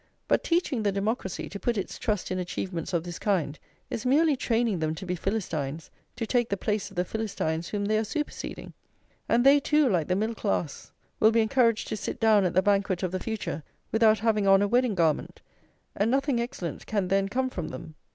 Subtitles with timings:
[0.27, 3.59] But teaching the democracy to put its trust in achievements of this kind
[3.91, 7.85] is merely training them to be Philistines to take the place of the Philistines whom
[7.85, 8.73] they are superseding;
[9.29, 12.63] and they too, like the middle class, will be encouraged to sit down at the
[12.63, 13.61] banquet of the future
[13.91, 15.39] without having on a wedding garment,
[15.95, 17.93] and nothing excellent can then come from them.